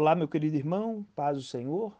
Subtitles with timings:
[0.00, 1.94] Olá, meu querido irmão, paz do Senhor,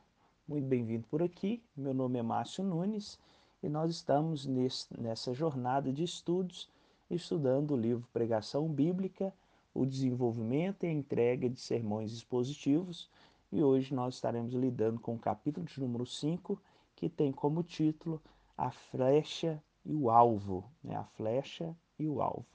[0.49, 1.63] muito bem-vindo por aqui.
[1.77, 3.19] Meu nome é Márcio Nunes
[3.63, 6.67] e nós estamos nesse, nessa jornada de estudos,
[7.11, 9.35] estudando o livro Pregação Bíblica,
[9.75, 13.11] o desenvolvimento e a entrega de sermões expositivos.
[13.53, 16.59] E hoje nós estaremos lidando com o capítulo de número 5,
[16.97, 18.19] que tem como título
[18.57, 20.65] A Flecha e o Alvo.
[20.83, 20.97] Né?
[20.97, 22.47] A Flecha e o Alvo.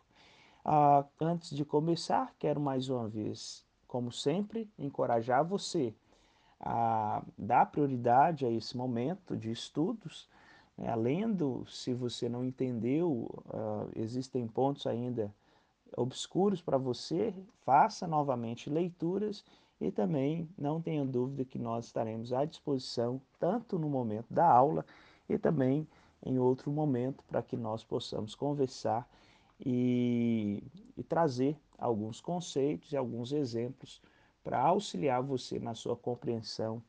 [0.65, 5.93] Ah, antes de começar, quero mais uma vez, como sempre, encorajar você
[6.59, 10.29] a dar prioridade a esse momento de estudos,
[10.77, 10.89] né?
[10.89, 15.33] além do, se você não entendeu, uh, existem pontos ainda
[15.95, 19.43] obscuros para você, faça novamente leituras
[19.79, 24.85] e também não tenha dúvida que nós estaremos à disposição, tanto no momento da aula
[25.29, 25.87] e também
[26.25, 29.07] em outro momento, para que nós possamos conversar
[29.63, 30.63] e,
[30.97, 34.01] e trazer alguns conceitos e alguns exemplos
[34.43, 36.81] para auxiliar você na sua compreensão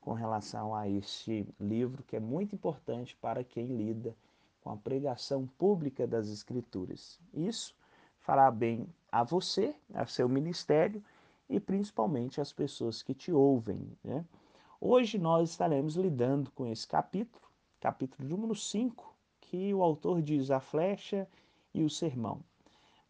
[0.00, 4.16] com relação a este livro que é muito importante para quem lida
[4.60, 7.18] com a pregação pública das Escrituras.
[7.34, 7.74] Isso
[8.18, 11.02] fará bem a você, a seu ministério
[11.48, 13.90] e principalmente às pessoas que te ouvem.
[14.04, 14.24] Né?
[14.80, 17.44] Hoje nós estaremos lidando com esse capítulo,
[17.80, 21.28] capítulo número 5, que o autor diz a flecha
[21.74, 22.42] e o sermão.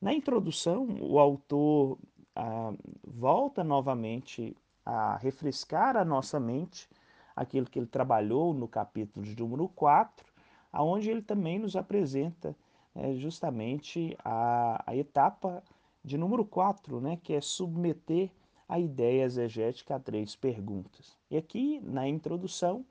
[0.00, 1.98] Na introdução, o autor
[2.34, 2.72] ah,
[3.04, 6.88] volta novamente a refrescar a nossa mente
[7.36, 10.26] aquilo que ele trabalhou no capítulo de número 4,
[10.72, 12.56] aonde ele também nos apresenta
[12.94, 15.62] é, justamente a, a, etapa
[16.04, 18.30] de número 4, né, que é submeter
[18.68, 21.16] a ideia exegética a três perguntas.
[21.30, 22.84] E aqui, na introdução,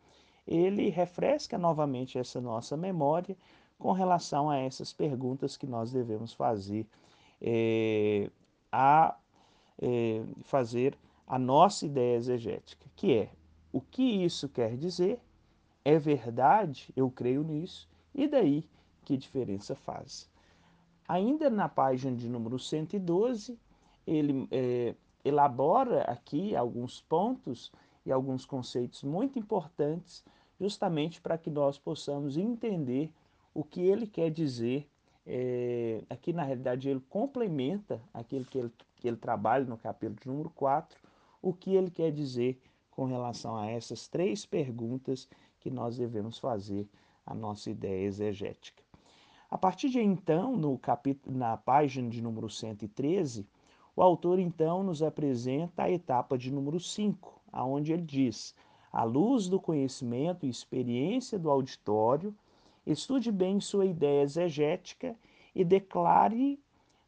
[0.47, 3.37] ele refresca novamente essa nossa memória
[3.80, 6.85] com relação a essas perguntas que nós devemos fazer
[7.41, 8.30] é,
[8.71, 9.16] a
[9.81, 13.30] é, fazer a nossa ideia exegética, que é
[13.71, 15.21] o que isso quer dizer,
[15.86, 18.67] é verdade, eu creio nisso, e daí
[19.05, 20.30] que diferença faz.
[21.08, 23.58] Ainda na página de número 112,
[24.05, 27.71] ele é, elabora aqui alguns pontos
[28.05, 30.23] e alguns conceitos muito importantes,
[30.59, 33.11] justamente para que nós possamos entender
[33.54, 34.87] o que ele quer dizer.
[35.26, 40.49] É, aqui, na realidade, ele complementa aquilo que ele, que ele trabalha no capítulo número
[40.52, 40.98] 4,
[41.42, 42.60] o que ele quer dizer
[42.92, 45.30] com relação a essas três perguntas
[45.60, 46.87] que nós devemos fazer
[47.26, 48.83] a nossa ideia exegética.
[49.49, 53.48] A partir de então, no capítulo, na página de número 113,
[53.95, 58.55] o autor então nos apresenta a etapa de número 5, aonde ele diz:
[58.92, 62.36] à luz do conhecimento e experiência do auditório,
[62.86, 65.16] Estude bem sua ideia exegética
[65.54, 66.60] e declare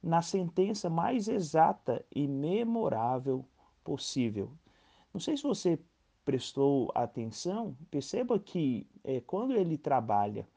[0.01, 3.45] na sentença mais exata e memorável
[3.83, 4.51] possível.
[5.13, 5.79] Não sei se você
[6.23, 10.47] prestou atenção, perceba que é, quando ele trabalha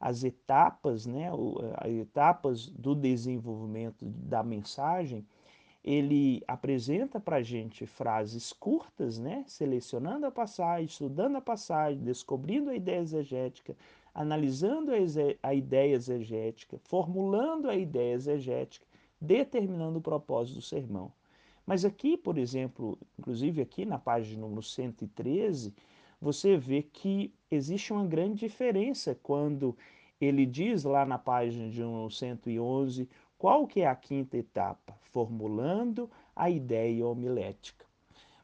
[0.00, 1.30] as etapas, né,
[1.78, 5.26] as etapas do desenvolvimento da mensagem,
[5.82, 12.70] ele apresenta para a gente frases curtas, né, selecionando a passagem, estudando a passagem, descobrindo
[12.70, 13.76] a ideia exegética,
[14.16, 14.92] analisando
[15.42, 18.86] a ideia exegética, formulando a ideia exegética,
[19.20, 21.12] determinando o propósito do sermão.
[21.66, 25.74] Mas aqui, por exemplo, inclusive aqui na página número 113,
[26.18, 29.76] você vê que existe uma grande diferença quando
[30.18, 31.82] ele diz lá na página de
[32.14, 33.06] 111
[33.36, 37.84] qual que é a quinta etapa, formulando a ideia homilética.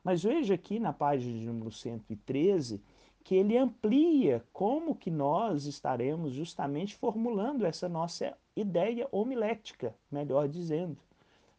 [0.05, 2.79] Mas veja aqui na página de número 113
[3.25, 10.99] que ele amplia como que nós estaremos justamente formulando essa nossa ideia homilética, melhor dizendo.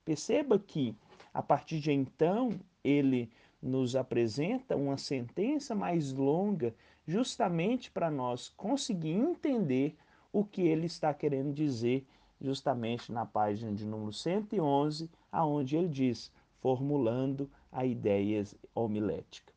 [0.04, 0.96] Perceba que,
[1.34, 2.50] a partir de então,
[2.84, 3.32] ele
[3.62, 6.76] nos apresenta uma sentença mais longa,
[7.08, 9.96] justamente para nós conseguir entender
[10.34, 12.06] o que ele está querendo dizer,
[12.42, 18.44] justamente na página de número 111, aonde ele diz, formulando a ideia
[18.76, 19.54] homilética.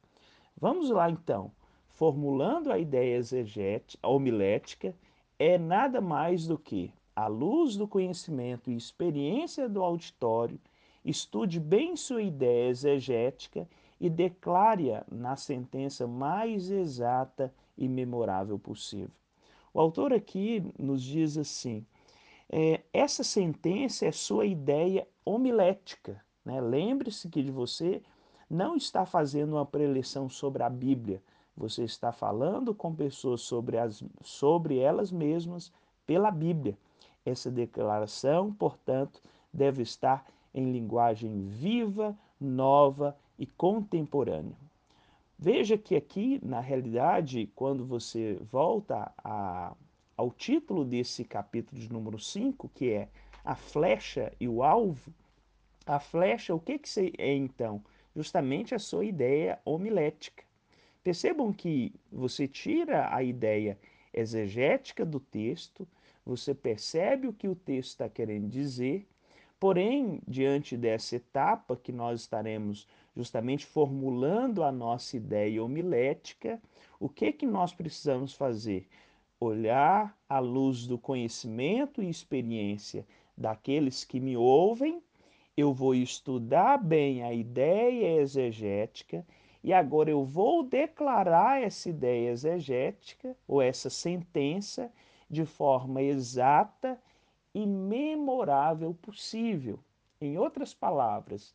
[0.57, 1.51] Vamos lá então
[1.97, 4.95] formulando a ideia exegética, homilética,
[5.39, 10.61] é nada mais do que, à luz do conhecimento e experiência do auditório,
[11.03, 13.67] estude bem sua ideia exegética
[13.99, 19.17] e declare-a na sentença mais exata e memorável possível.
[19.73, 21.83] O autor aqui nos diz assim,
[22.51, 26.23] é, essa sentença é sua ideia homilética.
[26.45, 26.61] Né?
[26.61, 28.03] Lembre-se que de você
[28.51, 31.23] não está fazendo uma preleção sobre a Bíblia,
[31.57, 35.73] você está falando com pessoas sobre, as, sobre elas mesmas
[36.07, 36.77] pela Bíblia.
[37.25, 39.21] Essa declaração, portanto,
[39.53, 44.57] deve estar em linguagem viva, nova e contemporânea.
[45.39, 49.75] Veja que aqui, na realidade, quando você volta a,
[50.17, 53.09] ao título desse capítulo de número 5, que é
[53.45, 55.13] a flecha e o alvo,
[55.85, 57.83] a flecha, o que, que é então?
[58.15, 60.46] Justamente a sua ideia homilética.
[61.07, 63.79] Percebam que você tira a ideia
[64.13, 65.87] exegética do texto,
[66.25, 69.07] você percebe o que o texto está querendo dizer,
[69.61, 76.61] porém, diante dessa etapa que nós estaremos justamente formulando a nossa ideia homilética,
[76.99, 78.89] o que, que nós precisamos fazer?
[79.39, 83.07] Olhar à luz do conhecimento e experiência
[83.39, 85.01] daqueles que me ouvem,
[85.57, 89.25] eu vou estudar bem a ideia exegética
[89.67, 94.93] e agora eu vou declarar essa ideia exegética ou essa sentença
[95.29, 96.97] de forma exata
[97.53, 99.81] e memorável possível.
[100.21, 101.53] Em outras palavras,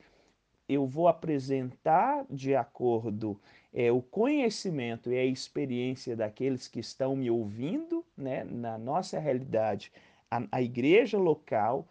[0.67, 3.39] eu vou apresentar de acordo
[3.73, 9.89] é, o conhecimento e a experiência daqueles que estão me ouvindo, né, na nossa realidade,
[10.29, 11.87] a, a igreja local,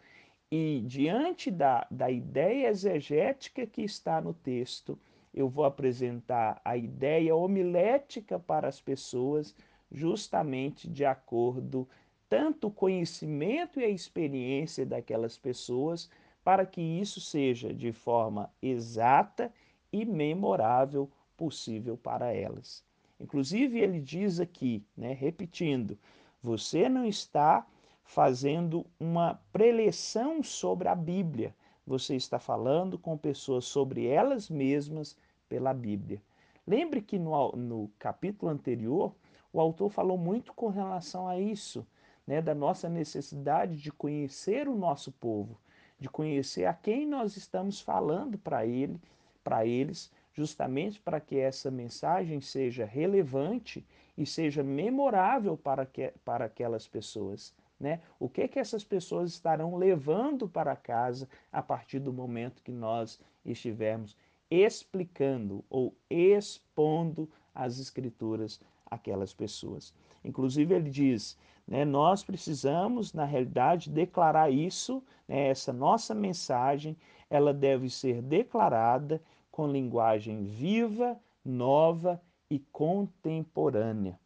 [0.51, 4.99] e diante da, da ideia exegética que está no texto,
[5.33, 9.55] eu vou apresentar a ideia homilética para as pessoas,
[9.91, 11.87] justamente de acordo
[12.29, 16.09] tanto o conhecimento e a experiência daquelas pessoas,
[16.43, 19.51] para que isso seja de forma exata
[19.91, 22.85] e memorável possível para elas.
[23.19, 25.99] Inclusive, ele diz aqui, né, repetindo,
[26.41, 27.67] você não está
[28.03, 31.53] fazendo uma preleção sobre a Bíblia,
[31.91, 35.17] você está falando com pessoas sobre elas mesmas
[35.49, 36.21] pela Bíblia.
[36.65, 39.13] Lembre que no, no capítulo anterior,
[39.51, 41.85] o autor falou muito com relação a isso,
[42.25, 45.59] né, da nossa necessidade de conhecer o nosso povo,
[45.99, 48.97] de conhecer a quem nós estamos falando para ele,
[49.43, 53.85] para eles, justamente para que essa mensagem seja relevante
[54.17, 57.53] e seja memorável para, que, para aquelas pessoas.
[57.81, 57.99] Né?
[58.19, 63.19] O que que essas pessoas estarão levando para casa a partir do momento que nós
[63.43, 64.15] estivermos
[64.51, 69.95] explicando ou expondo as escrituras àquelas pessoas.
[70.23, 71.35] Inclusive ele diz,
[71.67, 76.95] né, nós precisamos na realidade declarar isso, né, essa nossa mensagem,
[77.31, 79.19] ela deve ser declarada
[79.49, 84.19] com linguagem viva, nova e contemporânea.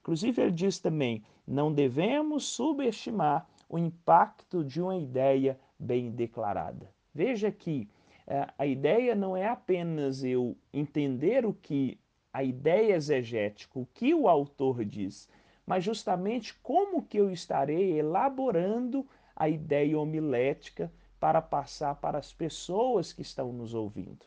[0.00, 6.90] Inclusive ele diz também, não devemos subestimar o impacto de uma ideia bem declarada.
[7.14, 7.88] Veja que
[8.26, 11.98] eh, a ideia não é apenas eu entender o que
[12.32, 15.28] a ideia exegética, o que o autor diz,
[15.66, 19.06] mas justamente como que eu estarei elaborando
[19.36, 24.26] a ideia homilética para passar para as pessoas que estão nos ouvindo.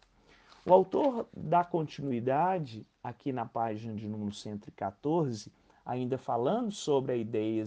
[0.65, 5.51] O autor dá continuidade aqui na página de número 114
[5.87, 7.63] ainda falando sobre a ideia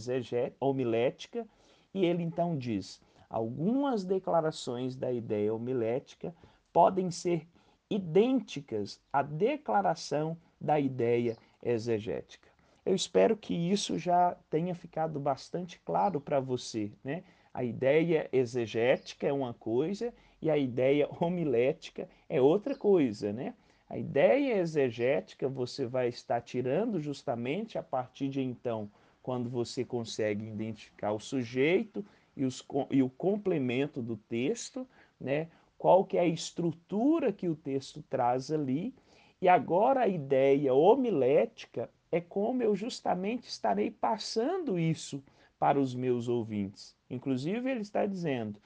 [0.60, 1.46] homilética,
[1.94, 3.00] e ele então diz:
[3.30, 6.34] algumas declarações da ideia homilética
[6.70, 7.48] podem ser
[7.88, 12.48] idênticas à declaração da ideia exegética.
[12.84, 16.92] Eu espero que isso já tenha ficado bastante claro para você.
[17.02, 17.24] Né?
[17.52, 23.32] A ideia exegética é uma coisa e a ideia homilética é outra coisa.
[23.32, 23.54] Né?
[23.90, 28.88] A ideia exegética você vai estar tirando justamente a partir de então,
[29.20, 32.06] quando você consegue identificar o sujeito
[32.36, 34.86] e, os, e o complemento do texto,
[35.20, 35.48] né?
[35.76, 38.94] qual que é a estrutura que o texto traz ali,
[39.42, 45.20] e agora a ideia homilética é como eu justamente estarei passando isso
[45.58, 46.94] para os meus ouvintes.
[47.10, 48.60] Inclusive ele está dizendo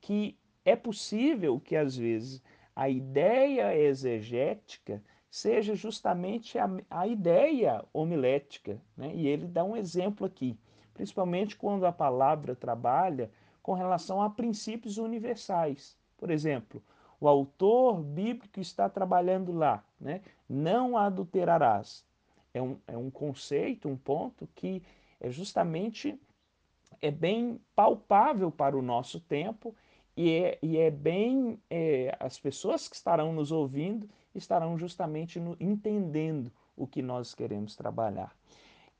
[0.00, 2.40] que é possível que às vezes
[2.78, 8.80] a ideia exegética seja justamente a, a ideia homilética.
[8.96, 9.10] Né?
[9.16, 10.56] E ele dá um exemplo aqui,
[10.94, 15.98] principalmente quando a palavra trabalha com relação a princípios universais.
[16.16, 16.80] Por exemplo,
[17.18, 20.20] o autor bíblico está trabalhando lá, né?
[20.48, 22.06] não adulterarás.
[22.54, 24.84] É um, é um conceito, um ponto que
[25.20, 26.16] é justamente
[27.02, 29.74] é bem palpável para o nosso tempo
[30.18, 35.56] e é, e é bem, é, as pessoas que estarão nos ouvindo estarão justamente no,
[35.60, 38.36] entendendo o que nós queremos trabalhar.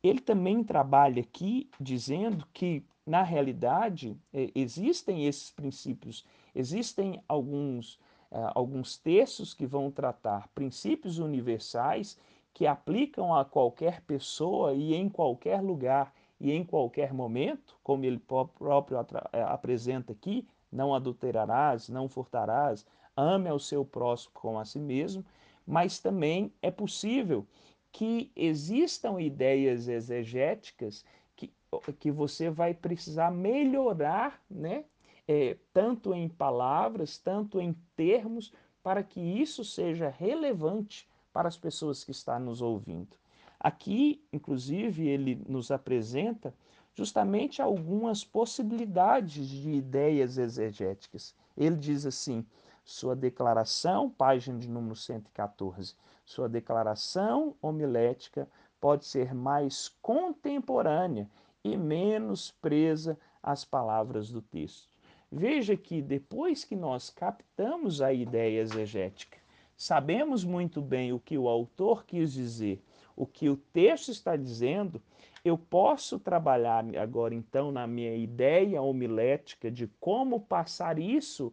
[0.00, 7.98] Ele também trabalha aqui dizendo que, na realidade, é, existem esses princípios, existem alguns,
[8.30, 12.16] é, alguns textos que vão tratar princípios universais
[12.54, 18.20] que aplicam a qualquer pessoa e em qualquer lugar e em qualquer momento, como ele
[18.20, 18.98] próprio
[19.32, 25.24] é, apresenta aqui, não adulterarás, não furtarás, ame ao seu próximo como a si mesmo,
[25.66, 27.46] mas também é possível
[27.92, 31.04] que existam ideias exegéticas
[31.36, 31.52] que,
[31.98, 34.84] que você vai precisar melhorar, né?
[35.26, 42.02] É, tanto em palavras, tanto em termos, para que isso seja relevante para as pessoas
[42.02, 43.16] que estão nos ouvindo.
[43.60, 46.54] Aqui, inclusive, ele nos apresenta
[46.98, 51.32] justamente algumas possibilidades de ideias exegéticas.
[51.56, 52.44] Ele diz assim:
[52.84, 58.48] sua declaração, página de número 114, sua declaração homilética
[58.80, 61.30] pode ser mais contemporânea
[61.62, 64.88] e menos presa às palavras do texto.
[65.30, 69.38] Veja que depois que nós captamos a ideia exegética,
[69.76, 72.82] sabemos muito bem o que o autor quis dizer,
[73.14, 75.00] o que o texto está dizendo,
[75.44, 81.52] eu posso trabalhar agora então na minha ideia homilética de como passar isso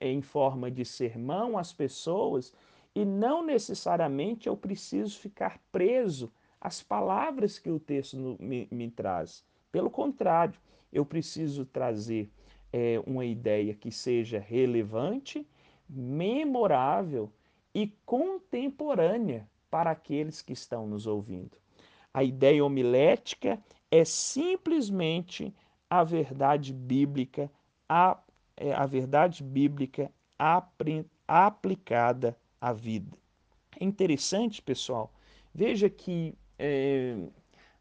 [0.00, 2.54] em forma de sermão às pessoas
[2.94, 9.44] e não necessariamente eu preciso ficar preso às palavras que o texto me, me traz.
[9.70, 10.58] Pelo contrário,
[10.92, 12.30] eu preciso trazer
[12.72, 15.46] é, uma ideia que seja relevante,
[15.88, 17.32] memorável
[17.74, 21.56] e contemporânea para aqueles que estão nos ouvindo.
[22.12, 23.58] A ideia homilética
[23.90, 25.54] é simplesmente
[25.88, 27.50] a verdade bíblica,
[27.88, 28.18] a,
[28.56, 30.10] é, a verdade bíblica
[31.26, 33.16] aplicada à vida.
[33.78, 35.12] É interessante, pessoal,
[35.54, 37.16] veja que é,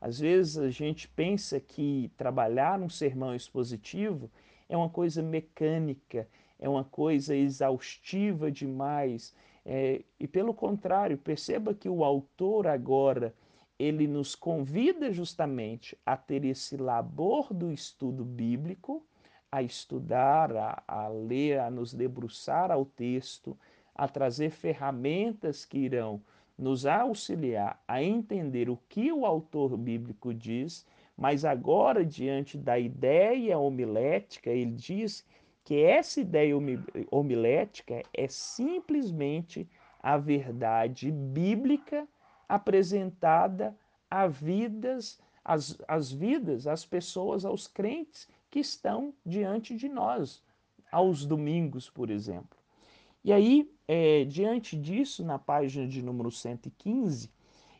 [0.01, 4.31] às vezes a gente pensa que trabalhar um sermão expositivo
[4.67, 9.33] é uma coisa mecânica, é uma coisa exaustiva demais.
[9.65, 13.33] É, e pelo contrário, perceba que o autor agora
[13.79, 19.03] ele nos convida justamente a ter esse labor do estudo bíblico,
[19.49, 23.57] a estudar, a, a ler, a nos debruçar ao texto,
[23.95, 26.21] a trazer ferramentas que irão
[26.57, 30.85] nos auxiliar a entender o que o autor bíblico diz
[31.19, 35.27] mas agora, diante da ideia homilética, ele diz
[35.65, 36.55] que essa ideia
[37.11, 39.67] homilética é simplesmente
[40.01, 42.07] a verdade bíblica
[42.49, 43.77] apresentada
[44.09, 50.43] a vidas, as, as vidas, as pessoas, aos crentes que estão diante de nós,
[50.91, 52.57] aos domingos, por exemplo.
[53.23, 57.29] E aí, é, diante disso, na página de número 115,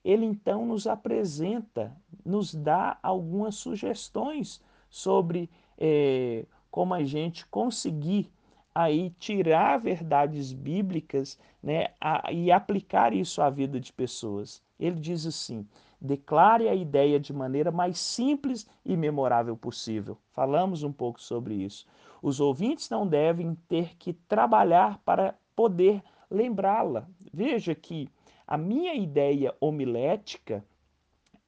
[0.04, 8.32] ele então nos apresenta, nos dá algumas sugestões sobre é, como a gente conseguir
[8.74, 14.62] aí tirar verdades bíblicas né, a, e aplicar isso à vida de pessoas.
[14.80, 15.68] Ele diz assim:
[16.00, 20.18] declare a ideia de maneira mais simples e memorável possível.
[20.34, 21.86] Falamos um pouco sobre isso.
[22.22, 27.08] Os ouvintes não devem ter que trabalhar para poder lembrá-la.
[27.34, 28.10] Veja que
[28.48, 30.64] a minha ideia homilética,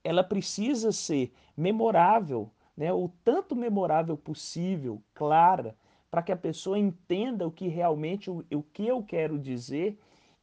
[0.04, 2.92] ela precisa ser memorável, né?
[2.94, 5.76] o tanto memorável possível, clara,
[6.12, 9.98] para que a pessoa entenda o que realmente o, o que eu quero dizer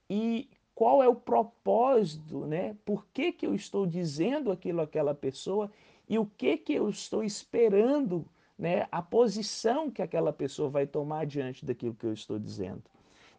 [0.08, 2.74] e qual é o propósito, né?
[2.86, 5.70] Por que, que eu estou dizendo aquilo àquela pessoa
[6.08, 8.24] e o que que eu estou esperando,
[8.58, 8.86] né?
[8.90, 12.84] A posição que aquela pessoa vai tomar diante daquilo que eu estou dizendo.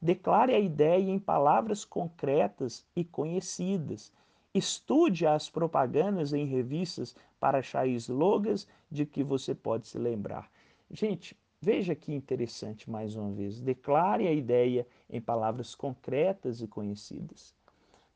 [0.02, 4.14] Declare a ideia em palavras concretas e conhecidas.
[4.54, 10.50] Estude as propagandas em revistas para achar slogans de que você pode se lembrar.
[10.92, 13.60] Gente, veja que interessante mais uma vez.
[13.60, 17.54] Declare a ideia em palavras concretas e conhecidas.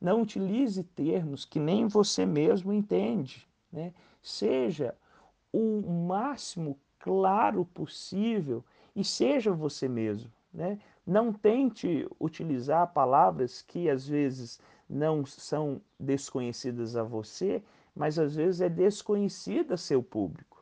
[0.00, 3.46] Não utilize termos que nem você mesmo entende.
[3.72, 3.92] Né?
[4.22, 4.94] Seja
[5.52, 10.30] o máximo claro possível e seja você mesmo.
[10.52, 10.78] Né?
[11.06, 17.62] Não tente utilizar palavras que às vezes não são desconhecidas a você,
[17.94, 20.53] mas às vezes é desconhecida a seu público.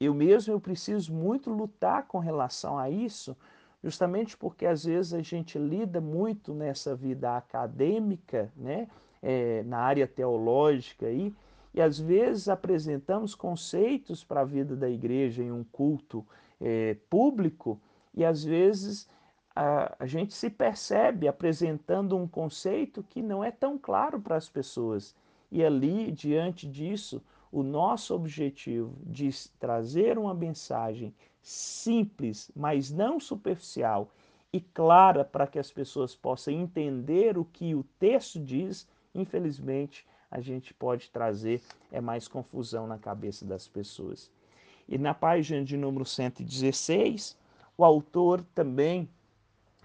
[0.00, 3.36] Eu mesmo eu preciso muito lutar com relação a isso,
[3.82, 8.88] justamente porque às vezes a gente lida muito nessa vida acadêmica, né,
[9.22, 11.34] é, na área teológica aí,
[11.74, 16.26] e às vezes apresentamos conceitos para a vida da igreja em um culto
[16.60, 17.80] é, público
[18.14, 19.08] e às vezes
[19.54, 24.48] a, a gente se percebe apresentando um conceito que não é tão claro para as
[24.48, 25.14] pessoas.
[25.50, 34.10] E ali, diante disso, o nosso objetivo de trazer uma mensagem simples, mas não superficial
[34.52, 40.40] e clara para que as pessoas possam entender o que o texto diz, infelizmente, a
[40.40, 44.30] gente pode trazer é mais confusão na cabeça das pessoas.
[44.86, 47.36] E na página de número 116,
[47.76, 49.08] o autor também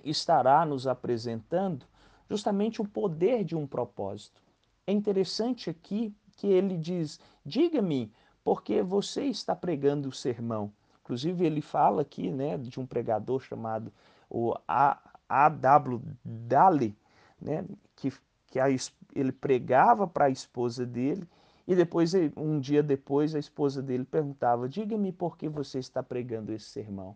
[0.03, 1.86] estará nos apresentando
[2.29, 4.41] justamente o poder de um propósito.
[4.86, 8.11] É interessante aqui que ele diz: diga-me,
[8.43, 10.71] porque você está pregando o sermão.
[11.01, 13.91] Inclusive, ele fala aqui né, de um pregador chamado
[14.29, 16.01] o A.W.
[16.23, 16.95] Daly,
[17.41, 18.11] né, que,
[18.47, 18.67] que a,
[19.13, 21.27] ele pregava para a esposa dele
[21.67, 26.51] e depois, um dia depois, a esposa dele perguntava: Diga-me por que você está pregando
[26.51, 27.15] esse sermão.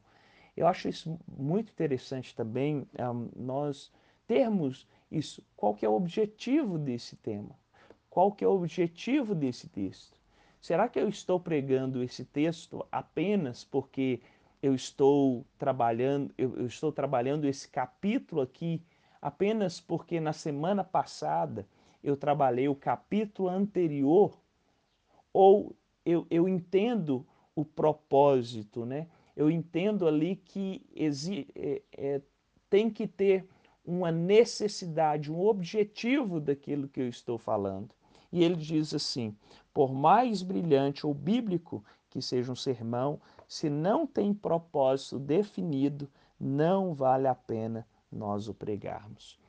[0.55, 3.91] Eu acho isso muito interessante também, um, nós
[4.25, 5.43] termos isso.
[5.55, 7.51] Qual que é o objetivo desse tema?
[8.17, 10.17] Qual que é o objetivo desse texto?
[10.59, 14.21] Será que eu estou pregando esse texto apenas porque
[14.59, 18.81] eu estou trabalhando, eu, eu estou trabalhando esse capítulo aqui
[19.21, 21.67] apenas porque na semana passada
[22.03, 24.41] eu trabalhei o capítulo anterior,
[25.31, 27.23] ou eu, eu entendo
[27.55, 29.05] o propósito, né?
[29.35, 32.21] Eu entendo ali que exi, é, é,
[32.67, 33.47] tem que ter
[33.85, 37.95] uma necessidade, um objetivo daquilo que eu estou falando.
[38.31, 39.35] E ele diz assim:
[39.73, 46.93] por mais brilhante ou bíblico que seja um sermão, se não tem propósito definido, não
[46.93, 49.39] vale a pena nós o pregarmos.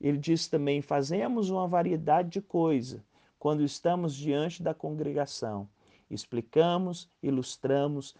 [0.00, 3.04] Ele diz também: fazemos uma variedade de coisa
[3.38, 5.68] quando estamos diante da congregação.
[6.10, 8.14] Explicamos, ilustramos,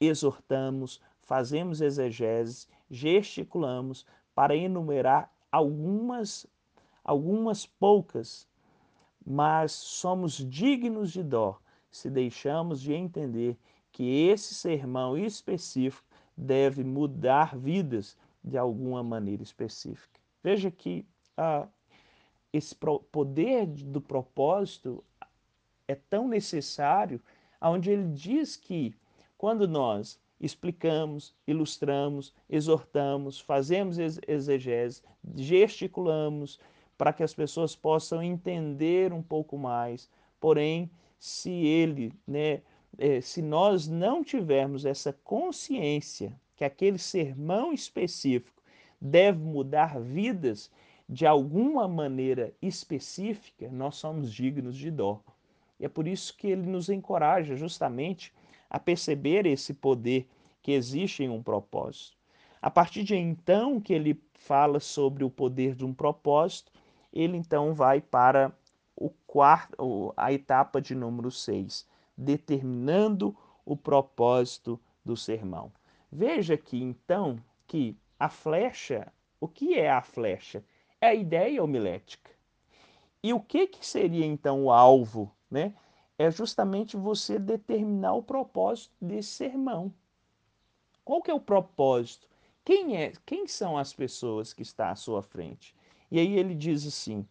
[0.00, 6.46] exortamos, fazemos exegeses, gesticulamos para enumerar algumas
[7.04, 8.47] algumas poucas,
[9.30, 13.58] mas somos dignos de dó se deixamos de entender
[13.92, 20.18] que esse sermão específico deve mudar vidas de alguma maneira específica.
[20.42, 21.04] Veja que
[21.36, 21.68] ah,
[22.54, 25.04] esse poder do propósito
[25.86, 27.20] é tão necessário,
[27.60, 28.94] onde ele diz que
[29.36, 35.02] quando nós explicamos, ilustramos, exortamos, fazemos exegese,
[35.34, 36.58] gesticulamos
[36.98, 40.10] para que as pessoas possam entender um pouco mais.
[40.40, 42.60] Porém, se ele, né,
[42.98, 48.60] é, se nós não tivermos essa consciência que aquele sermão específico
[49.00, 50.70] deve mudar vidas
[51.08, 55.22] de alguma maneira específica, nós somos dignos de dó.
[55.78, 58.34] E é por isso que ele nos encoraja justamente
[58.68, 60.28] a perceber esse poder
[60.60, 62.18] que existe em um propósito.
[62.60, 66.72] A partir de então que ele fala sobre o poder de um propósito,
[67.12, 68.52] ele então vai para
[68.94, 75.72] o quarto, a etapa de número 6, determinando o propósito do sermão.
[76.10, 80.64] Veja aqui então que a flecha, o que é a flecha?
[81.00, 82.30] É a ideia homilética.
[83.22, 85.32] E o que, que seria então o alvo?
[85.50, 85.74] Né?
[86.18, 89.92] É justamente você determinar o propósito desse sermão.
[91.04, 92.28] Qual que é o propósito?
[92.64, 95.74] Quem, é, quem são as pessoas que estão à sua frente?
[96.10, 97.26] E aí ele diz assim: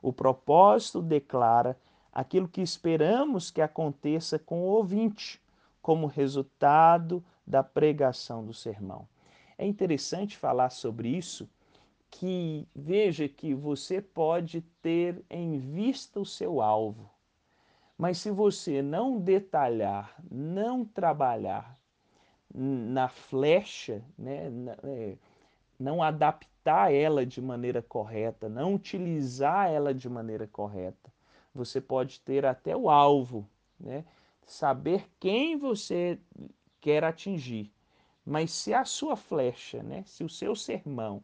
[0.00, 1.78] o propósito declara
[2.12, 5.40] aquilo que esperamos que aconteça com o ouvinte,
[5.80, 9.08] como resultado da pregação do sermão.
[9.56, 11.48] É interessante falar sobre isso,
[12.10, 17.10] que veja que você pode ter em vista o seu alvo,
[17.96, 21.78] mas se você não detalhar, não trabalhar
[22.54, 24.50] na flecha, né,
[24.84, 25.16] é,
[25.82, 31.12] não adaptar ela de maneira correta, não utilizar ela de maneira correta,
[31.54, 33.46] você pode ter até o alvo,
[33.78, 34.04] né,
[34.46, 36.18] saber quem você
[36.80, 37.70] quer atingir,
[38.24, 41.22] mas se a sua flecha, né, se o seu sermão,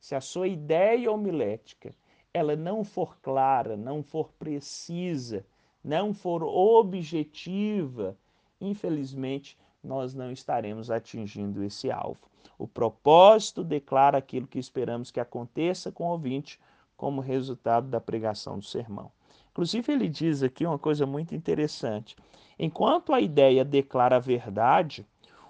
[0.00, 1.94] se a sua ideia homilética,
[2.32, 5.44] ela não for clara, não for precisa,
[5.84, 8.16] não for objetiva,
[8.60, 12.20] infelizmente nós não estaremos atingindo esse alvo.
[12.58, 16.58] O propósito declara aquilo que esperamos que aconteça com o ouvinte
[16.96, 19.12] como resultado da pregação do sermão.
[19.52, 22.16] Inclusive, ele diz aqui uma coisa muito interessante.
[22.58, 25.06] Enquanto a ideia declara a verdade,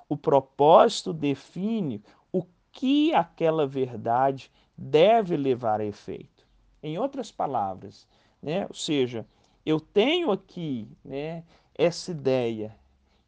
[0.08, 6.46] o propósito define o que aquela verdade deve levar a efeito.
[6.82, 8.06] Em outras palavras,
[8.42, 8.66] né?
[8.66, 9.26] ou seja,
[9.64, 11.42] eu tenho aqui né,
[11.74, 12.74] essa ideia,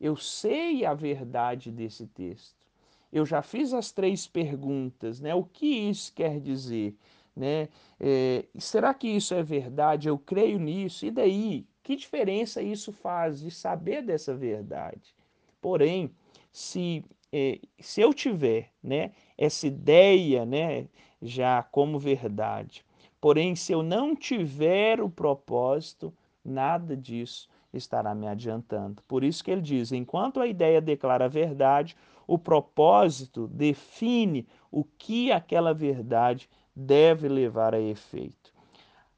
[0.00, 2.66] eu sei a verdade desse texto.
[3.12, 5.34] Eu já fiz as três perguntas, né?
[5.34, 6.96] O que isso quer dizer?
[7.36, 7.68] Né?
[7.98, 10.08] É, será que isso é verdade?
[10.08, 11.04] Eu creio nisso.
[11.04, 11.66] E daí?
[11.82, 15.14] Que diferença isso faz de saber dessa verdade?
[15.60, 16.10] Porém,
[16.52, 20.86] se, eh, se eu tiver né, essa ideia né,
[21.20, 22.84] já como verdade,
[23.20, 29.02] porém, se eu não tiver o propósito, nada disso estará me adiantando.
[29.06, 34.84] Por isso que ele diz: enquanto a ideia declara a verdade, o propósito define o
[34.84, 38.52] que aquela verdade deve levar a efeito.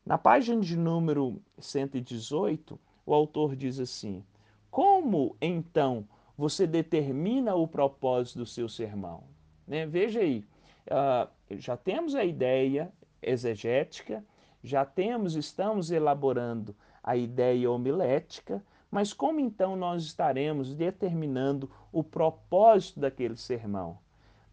[0.05, 4.25] Na página de número 118, o autor diz assim:
[4.71, 9.25] Como então você determina o propósito do seu sermão?
[9.67, 9.87] Né?
[9.87, 10.45] Veja aí,
[10.88, 14.25] uh, já temos a ideia exegética,
[14.62, 23.01] já temos, estamos elaborando a ideia homilética, mas como então nós estaremos determinando o propósito
[23.01, 23.99] daquele sermão?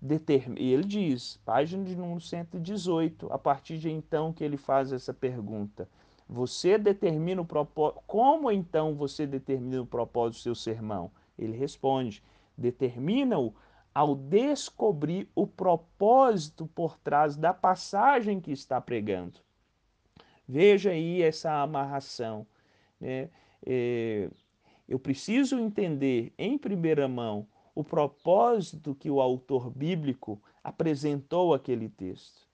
[0.01, 0.55] Determ...
[0.57, 5.89] Ele diz, página de número 118, a partir de então que ele faz essa pergunta.
[6.27, 8.01] Você determina o propósito.
[8.07, 11.11] Como então você determina o propósito do seu sermão?
[11.37, 12.23] Ele responde:
[12.57, 13.53] determina-o
[13.93, 19.41] ao descobrir o propósito por trás da passagem que está pregando.
[20.51, 22.47] Veja aí essa amarração.
[22.99, 23.29] Né?
[23.63, 24.27] É,
[24.87, 32.49] eu preciso entender, em primeira mão, o propósito que o autor bíblico apresentou aquele texto.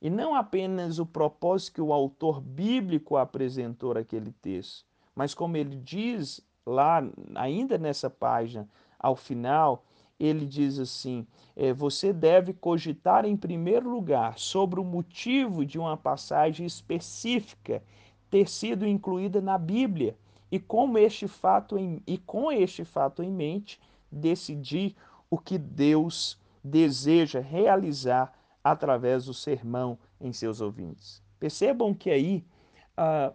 [0.00, 5.76] E não apenas o propósito que o autor bíblico apresentou aquele texto, mas como ele
[5.76, 7.02] diz lá,
[7.34, 8.66] ainda nessa página,
[8.98, 9.84] ao final,
[10.18, 15.96] ele diz assim: é, você deve cogitar em primeiro lugar sobre o motivo de uma
[15.96, 17.82] passagem específica
[18.30, 20.16] ter sido incluída na Bíblia
[20.50, 24.94] e com este fato em, e com este fato em mente decidir
[25.30, 31.22] o que Deus deseja realizar através do sermão em seus ouvintes.
[31.38, 32.44] Percebam que aí
[32.98, 33.34] uh,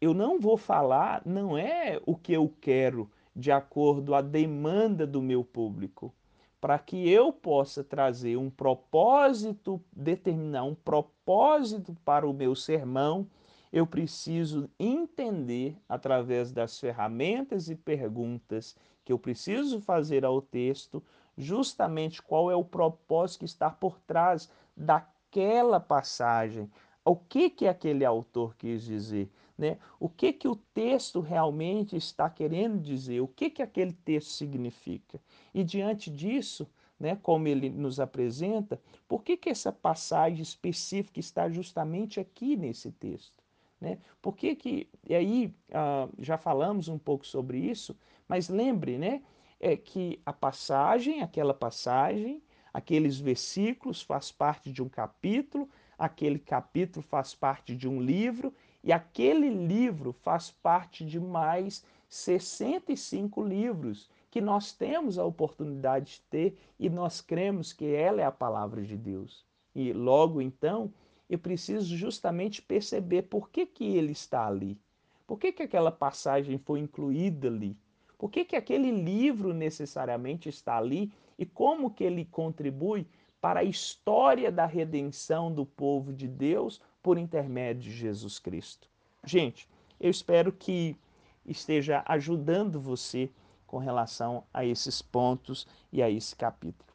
[0.00, 5.22] eu não vou falar, não é o que eu quero de acordo à demanda do
[5.22, 6.12] meu público,
[6.60, 13.26] para que eu possa trazer um propósito, determinar um propósito para o meu sermão,
[13.72, 21.02] eu preciso entender através das ferramentas e perguntas que eu preciso fazer ao texto,
[21.38, 26.70] justamente qual é o propósito que está por trás daquela passagem.
[27.04, 29.30] O que que aquele autor quis dizer?
[29.60, 29.76] Né?
[30.00, 33.20] O que, que o texto realmente está querendo dizer?
[33.20, 35.20] O que, que aquele texto significa?
[35.52, 36.66] E diante disso,
[36.98, 42.90] né, como ele nos apresenta, por que, que essa passagem específica está justamente aqui nesse
[42.90, 43.38] texto?
[43.78, 43.98] Né?
[44.22, 47.94] Por que que, e aí ah, já falamos um pouco sobre isso,
[48.26, 49.22] mas lembre né,
[49.60, 52.42] é que a passagem, aquela passagem,
[52.72, 55.68] aqueles versículos faz parte de um capítulo,
[55.98, 63.42] aquele capítulo faz parte de um livro e aquele livro faz parte de mais 65
[63.42, 68.32] livros que nós temos a oportunidade de ter e nós cremos que ela é a
[68.32, 69.44] palavra de Deus.
[69.74, 70.92] E logo então,
[71.28, 74.78] eu preciso justamente perceber por que, que ele está ali.
[75.26, 77.76] Por que, que aquela passagem foi incluída ali?
[78.18, 83.06] Por que, que aquele livro necessariamente está ali e como que ele contribui
[83.40, 88.88] para a história da redenção do povo de Deus por intermédio de Jesus Cristo.
[89.24, 90.96] Gente, eu espero que
[91.44, 93.30] esteja ajudando você
[93.66, 96.90] com relação a esses pontos e a esse capítulo.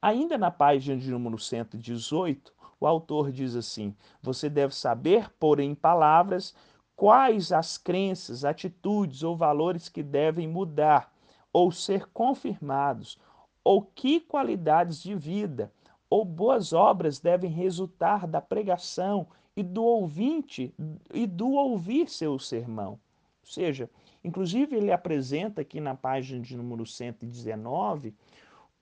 [0.00, 5.74] Ainda na página de número 118, o autor diz assim: Você deve saber pôr em
[5.74, 6.54] palavras
[6.96, 11.12] quais as crenças, atitudes ou valores que devem mudar
[11.52, 13.18] ou ser confirmados,
[13.62, 15.72] ou que qualidades de vida
[16.12, 20.70] ou boas obras devem resultar da pregação e do ouvinte
[21.14, 23.00] e do ouvir seu sermão.
[23.40, 23.88] Ou seja,
[24.22, 28.14] inclusive ele apresenta aqui na página de número 119,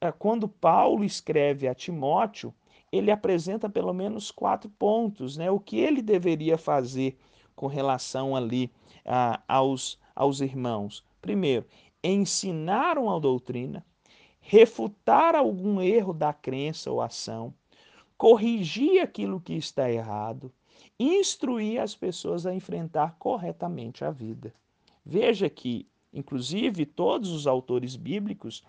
[0.01, 2.53] é, quando Paulo escreve a Timóteo,
[2.91, 5.49] ele apresenta pelo menos quatro pontos, né?
[5.53, 7.17] O que ele deveria fazer
[7.55, 8.73] com relação ali
[9.07, 11.05] a, aos, aos irmãos.
[11.23, 11.65] Primeiro,
[12.03, 13.87] ensinar uma doutrina
[14.51, 17.55] refutar algum erro da crença ou ação,
[18.19, 20.53] corrigir aquilo que está errado,
[20.99, 24.53] instruir as pessoas a enfrentar corretamente a vida.
[25.07, 28.65] Veja que, inclusive, todos os autores bíblicos,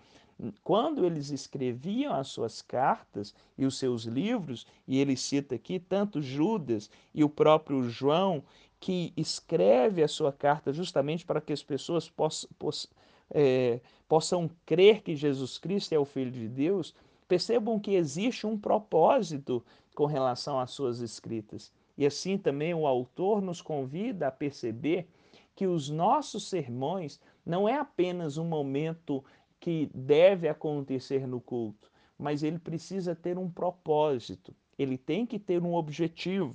[0.62, 6.22] quando eles escreviam as suas cartas e os seus livros, e ele cita aqui tanto
[6.22, 8.44] Judas e o próprio João,
[8.78, 12.88] que escreve a sua carta justamente para que as pessoas possam, possam
[13.34, 13.80] é,
[14.12, 16.94] possam crer que Jesus Cristo é o Filho de Deus,
[17.26, 21.72] percebam que existe um propósito com relação às suas escritas.
[21.96, 25.08] E assim também o autor nos convida a perceber
[25.56, 29.24] que os nossos sermões não é apenas um momento
[29.58, 35.62] que deve acontecer no culto, mas ele precisa ter um propósito, ele tem que ter
[35.62, 36.54] um objetivo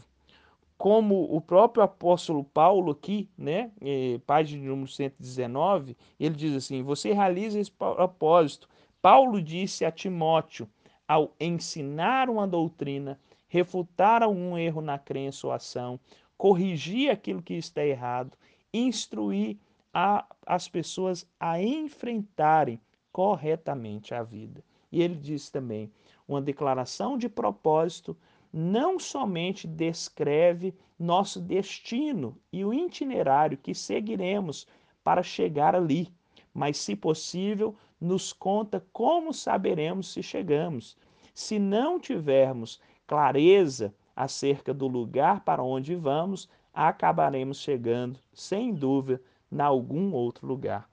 [0.77, 7.13] como o próprio apóstolo Paulo aqui, né, é, página número 119, ele diz assim: Você
[7.13, 8.69] realiza esse propósito.
[9.01, 10.69] Paulo disse a Timóteo:
[11.07, 15.99] ao ensinar uma doutrina, refutar algum erro na crença ou ação,
[16.37, 18.37] corrigir aquilo que está errado,
[18.73, 19.57] instruir
[19.93, 22.79] a, as pessoas a enfrentarem
[23.11, 24.63] corretamente a vida.
[24.91, 25.91] E ele diz também:
[26.27, 28.15] uma declaração de propósito
[28.57, 34.65] não somente descreve nosso destino e o itinerário que seguiremos
[35.03, 36.11] para chegar ali,
[36.51, 40.97] mas, se possível, nos conta como saberemos se chegamos.
[41.35, 49.61] Se não tivermos clareza acerca do lugar para onde vamos, acabaremos chegando, sem dúvida, em
[49.61, 50.89] algum outro lugar.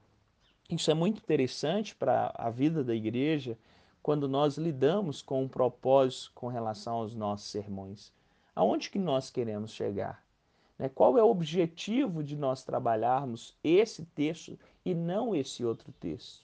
[0.69, 3.57] Isso é muito interessante para a vida da igreja
[4.05, 8.13] quando nós lidamos com um propósito com relação aos nossos sermões.
[8.55, 10.23] Aonde que nós queremos chegar?
[10.77, 10.87] Né?
[10.89, 16.43] Qual é o objetivo de nós trabalharmos esse texto e não esse outro texto?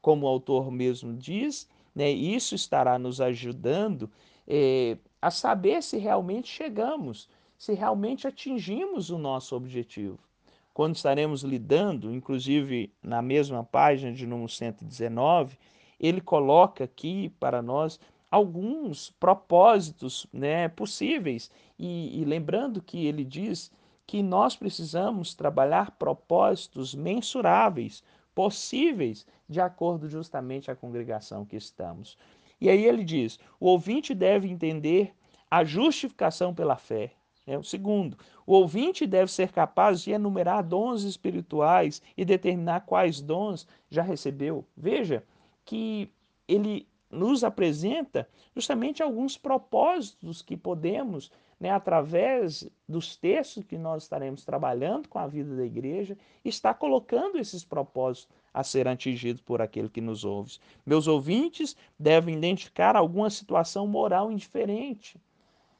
[0.00, 4.08] Como o autor mesmo diz, né, isso estará nos ajudando
[4.46, 10.20] é, a saber se realmente chegamos, se realmente atingimos o nosso objetivo.
[10.72, 15.58] Quando estaremos lidando, inclusive na mesma página de número 119,
[16.00, 21.50] ele coloca aqui para nós alguns propósitos né, possíveis.
[21.78, 23.70] E, e lembrando que ele diz
[24.06, 28.02] que nós precisamos trabalhar propósitos mensuráveis,
[28.34, 32.16] possíveis, de acordo justamente com a congregação que estamos.
[32.60, 35.12] E aí ele diz: o ouvinte deve entender
[35.50, 37.12] a justificação pela fé.
[37.46, 43.20] É o segundo, o ouvinte deve ser capaz de enumerar dons espirituais e determinar quais
[43.20, 44.64] dons já recebeu.
[44.76, 45.24] Veja,
[45.64, 46.10] que
[46.46, 54.44] ele nos apresenta justamente alguns propósitos que podemos, né, através dos textos que nós estaremos
[54.44, 59.88] trabalhando com a vida da igreja, estar colocando esses propósitos a ser atingidos por aquele
[59.88, 60.58] que nos ouve.
[60.86, 65.20] Meus ouvintes devem identificar alguma situação moral indiferente.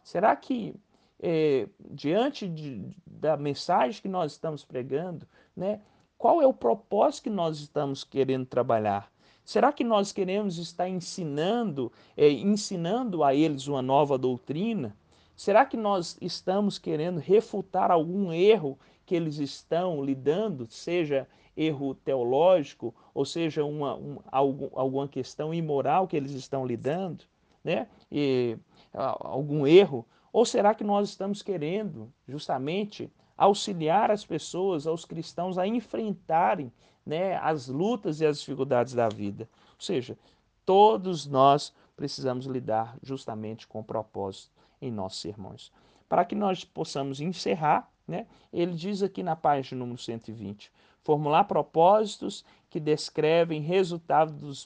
[0.02, 0.74] Será que,
[1.20, 5.80] é, diante de, da mensagem que nós estamos pregando, né,
[6.18, 9.10] qual é o propósito que nós estamos querendo trabalhar?
[9.44, 14.96] Será que nós queremos estar ensinando, é, ensinando a eles uma nova doutrina?
[15.34, 21.26] Será que nós estamos querendo refutar algum erro que eles estão lidando, seja
[21.56, 27.24] erro teológico, ou seja, uma, um, algum, alguma questão imoral que eles estão lidando,
[27.64, 27.88] né?
[28.10, 28.56] E,
[28.92, 30.06] algum erro?
[30.32, 36.72] Ou será que nós estamos querendo justamente auxiliar as pessoas, aos cristãos, a enfrentarem
[37.10, 39.48] né, as lutas e as dificuldades da vida.
[39.70, 40.16] Ou seja,
[40.64, 45.72] todos nós precisamos lidar justamente com o propósito em nossos sermões.
[46.08, 50.70] Para que nós possamos encerrar, né, ele diz aqui na página número 120,
[51.02, 54.64] formular propósitos que descrevem resultados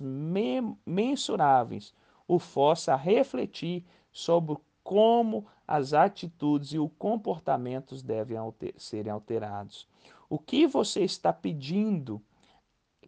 [0.85, 1.95] mensuráveis,
[2.29, 9.89] o força a refletir sobre como as atitudes e os comportamentos devem alter serem alterados.
[10.29, 12.21] O que você está pedindo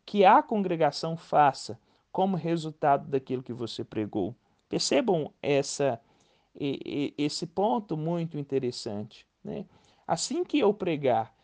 [0.06, 1.78] que a congregação faça
[2.12, 4.34] como resultado daquilo que você pregou?
[4.68, 6.00] Percebam essa,
[6.54, 9.26] esse ponto muito interessante.
[9.44, 9.66] Né?
[10.06, 11.34] Assim que eu pregar,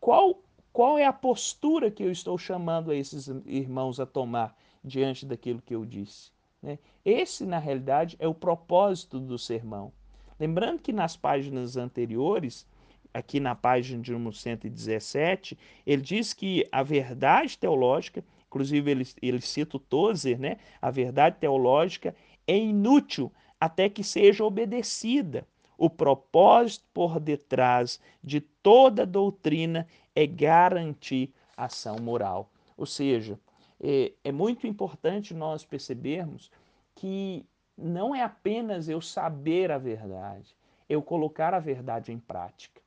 [0.00, 0.40] qual,
[0.72, 5.60] qual é a postura que eu estou chamando a esses irmãos a tomar diante daquilo
[5.60, 6.30] que eu disse?
[6.62, 6.78] Né?
[7.04, 9.92] Esse, na realidade, é o propósito do sermão.
[10.38, 12.66] Lembrando que nas páginas anteriores,
[13.12, 19.40] aqui na página de número 117, ele diz que a verdade teológica, inclusive ele, ele
[19.40, 20.58] cita o Tozer, né?
[20.80, 22.14] a verdade teológica
[22.46, 25.46] é inútil até que seja obedecida.
[25.78, 32.50] O propósito por detrás de toda doutrina é garantir ação moral.
[32.76, 33.38] Ou seja,
[33.80, 36.50] é, é muito importante nós percebermos
[36.94, 37.44] que
[37.76, 40.54] não é apenas eu saber a verdade,
[40.88, 42.80] eu colocar a verdade em prática.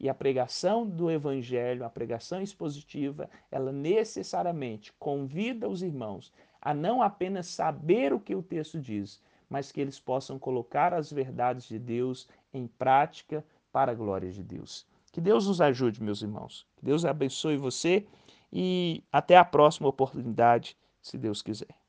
[0.00, 7.02] E a pregação do evangelho, a pregação expositiva, ela necessariamente convida os irmãos a não
[7.02, 11.78] apenas saber o que o texto diz, mas que eles possam colocar as verdades de
[11.78, 14.86] Deus em prática para a glória de Deus.
[15.12, 16.66] Que Deus nos ajude, meus irmãos.
[16.76, 18.06] Que Deus abençoe você
[18.52, 21.87] e até a próxima oportunidade, se Deus quiser.